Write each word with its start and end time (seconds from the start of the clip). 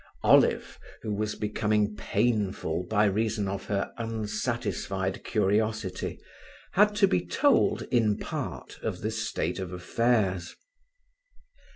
Olive, 0.23 0.79
who 1.03 1.13
was 1.13 1.35
becoming 1.35 1.95
painful 1.95 2.87
by 2.89 3.05
reason 3.05 3.47
of 3.47 3.65
her 3.65 3.91
unsatisfied 3.99 5.23
curiosity, 5.23 6.19
had 6.71 6.95
to 6.95 7.07
be 7.07 7.23
told 7.23 7.83
in 7.91 8.17
part 8.17 8.79
of 8.81 9.01
the 9.01 9.11
state 9.11 9.59
of 9.59 9.71
affairs. 9.71 10.55